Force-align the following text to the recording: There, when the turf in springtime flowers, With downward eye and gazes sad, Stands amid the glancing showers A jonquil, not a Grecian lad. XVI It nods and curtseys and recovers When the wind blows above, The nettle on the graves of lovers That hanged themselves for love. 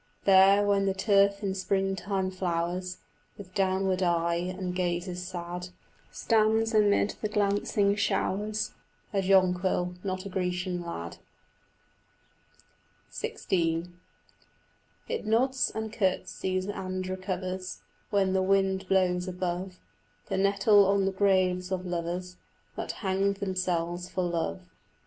There, 0.23 0.65
when 0.65 0.87
the 0.87 0.95
turf 0.95 1.43
in 1.43 1.53
springtime 1.53 2.31
flowers, 2.31 2.97
With 3.37 3.53
downward 3.53 4.01
eye 4.01 4.33
and 4.57 4.73
gazes 4.73 5.27
sad, 5.27 5.67
Stands 6.11 6.73
amid 6.73 7.17
the 7.21 7.29
glancing 7.29 7.93
showers 7.95 8.71
A 9.13 9.21
jonquil, 9.21 9.93
not 10.03 10.25
a 10.25 10.29
Grecian 10.29 10.81
lad. 10.83 11.17
XVI 13.11 13.91
It 15.07 15.27
nods 15.27 15.71
and 15.75 15.93
curtseys 15.93 16.65
and 16.65 17.07
recovers 17.07 17.83
When 18.09 18.33
the 18.33 18.41
wind 18.41 18.87
blows 18.87 19.27
above, 19.27 19.77
The 20.29 20.37
nettle 20.39 20.87
on 20.87 21.05
the 21.05 21.11
graves 21.11 21.71
of 21.71 21.85
lovers 21.85 22.37
That 22.75 22.91
hanged 23.05 23.35
themselves 23.35 24.09
for 24.09 24.23
love. 24.23 24.63